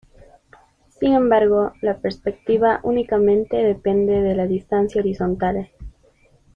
Sin 0.99 1.13
embargo, 1.13 1.73
la 1.83 1.99
perspectiva 1.99 2.79
únicamente 2.81 3.57
depende 3.57 4.13
de 4.23 4.33
la 4.33 4.47
distancia 4.47 4.99
horizontal. 4.99 5.69